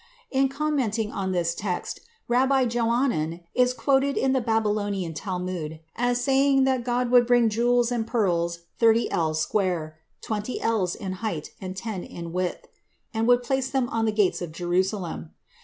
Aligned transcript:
In 0.31 0.49
commenting 0.49 1.11
on 1.11 1.31
this 1.31 1.53
text 1.53 1.99
Rabbi 2.27 2.65
Johanan 2.65 3.41
is 3.53 3.71
quoted 3.71 4.17
in 4.17 4.33
the 4.33 4.41
Babylonian 4.41 5.13
Talmud 5.13 5.79
as 5.95 6.19
saying 6.19 6.63
that 6.63 6.83
God 6.83 7.11
would 7.11 7.27
bring 7.27 7.49
jewels 7.49 7.91
and 7.91 8.07
pearls 8.07 8.61
thirty 8.79 9.11
ells 9.11 9.39
square 9.43 9.99
(twenty 10.19 10.59
ells 10.59 10.95
in 10.95 11.11
height 11.21 11.51
and 11.61 11.77
ten 11.77 12.03
in 12.03 12.33
width) 12.33 12.67
and 13.13 13.27
would 13.27 13.43
place 13.43 13.69
them 13.69 13.87
on 13.89 14.05
the 14.05 14.11
gates 14.11 14.41
of 14.41 14.51
Jerusalem. 14.51 15.35